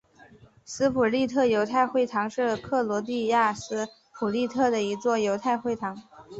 [0.65, 5.95] 斯普利特犹太会堂是克罗地亚斯普利特的一座犹太会堂。